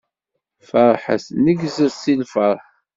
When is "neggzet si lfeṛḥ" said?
1.43-2.65